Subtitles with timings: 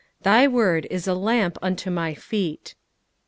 [0.23, 2.73] "Thy word is a lamp to my feet."